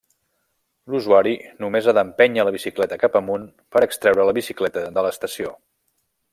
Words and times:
L'usuari 0.93 1.33
només 1.65 1.89
ha 1.91 1.95
d'empènyer 1.97 2.47
la 2.49 2.55
bicicleta 2.57 2.99
cap 3.05 3.21
amunt 3.21 3.45
per 3.77 3.85
extreure 3.89 4.29
la 4.31 4.37
bicicleta 4.41 4.89
de 4.99 5.07
l'estació. 5.09 5.57